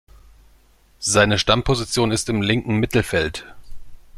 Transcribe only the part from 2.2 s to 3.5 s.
im linken Mittelfeld.